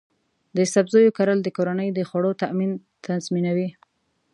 د 0.57 0.57
سبزیو 0.73 1.15
کرل 1.17 1.39
د 1.43 1.47
کورنۍ 1.57 1.89
د 1.93 1.99
خوړو 2.09 2.31
تامین 2.41 2.71
تضمینوي. 3.05 3.69